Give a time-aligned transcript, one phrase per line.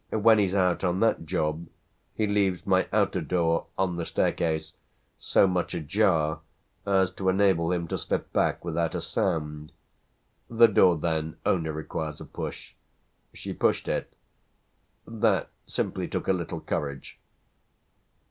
[0.09, 1.67] When he's out on that job
[2.15, 4.73] he leaves my outer door, on the staircase,
[5.19, 6.39] so much ajar
[6.87, 9.71] as to enable him to slip back without a sound.
[10.49, 12.73] The door then only requires a push.
[13.35, 14.11] She pushed it
[15.05, 17.19] that simply took a little courage."